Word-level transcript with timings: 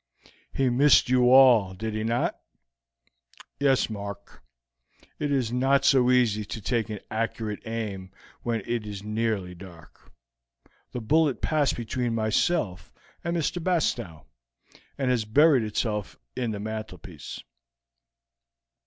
He 0.51 0.67
missed 0.71 1.09
you 1.09 1.29
all, 1.31 1.75
did 1.75 1.93
he 1.93 2.03
not?" 2.03 2.35
"Yes, 3.59 3.87
Mark. 3.87 4.41
It 5.19 5.31
is 5.31 5.51
not 5.53 5.85
so 5.85 6.09
easy 6.09 6.43
to 6.43 6.59
take 6.59 6.89
an 6.89 7.01
accurate 7.11 7.61
aim 7.67 8.09
when 8.41 8.61
it 8.65 8.87
is 8.87 9.03
nearly 9.03 9.53
dark. 9.53 10.11
The 10.91 11.01
bullet 11.01 11.39
passed 11.39 11.75
between 11.77 12.15
myself 12.15 12.91
and 13.23 13.37
Mr. 13.37 13.63
Bastow, 13.63 14.25
and 14.97 15.11
has 15.11 15.23
buried 15.23 15.61
itself 15.61 16.17
in 16.35 16.49
the 16.49 16.59
mantelpiece." 16.59 17.43